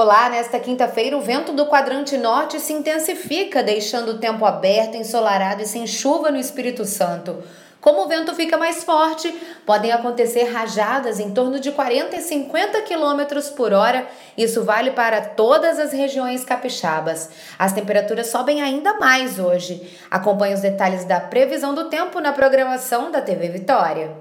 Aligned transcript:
Olá, 0.00 0.30
nesta 0.30 0.60
quinta-feira 0.60 1.16
o 1.16 1.20
vento 1.20 1.50
do 1.50 1.66
quadrante 1.66 2.16
norte 2.16 2.60
se 2.60 2.72
intensifica, 2.72 3.64
deixando 3.64 4.10
o 4.10 4.18
tempo 4.18 4.44
aberto, 4.44 4.96
ensolarado 4.96 5.60
e 5.60 5.66
sem 5.66 5.88
chuva 5.88 6.30
no 6.30 6.38
Espírito 6.38 6.84
Santo. 6.84 7.42
Como 7.80 8.04
o 8.04 8.06
vento 8.06 8.32
fica 8.32 8.56
mais 8.56 8.84
forte, 8.84 9.28
podem 9.66 9.90
acontecer 9.90 10.44
rajadas 10.44 11.18
em 11.18 11.32
torno 11.32 11.58
de 11.58 11.72
40 11.72 12.14
e 12.14 12.20
50 12.20 12.82
km 12.82 13.40
por 13.56 13.72
hora. 13.72 14.06
Isso 14.36 14.62
vale 14.62 14.92
para 14.92 15.20
todas 15.20 15.80
as 15.80 15.92
regiões 15.92 16.44
capixabas. 16.44 17.30
As 17.58 17.72
temperaturas 17.72 18.28
sobem 18.28 18.62
ainda 18.62 19.00
mais 19.00 19.40
hoje. 19.40 19.98
Acompanhe 20.08 20.54
os 20.54 20.60
detalhes 20.60 21.04
da 21.06 21.18
previsão 21.18 21.74
do 21.74 21.88
tempo 21.88 22.20
na 22.20 22.32
programação 22.32 23.10
da 23.10 23.20
TV 23.20 23.48
Vitória. 23.48 24.16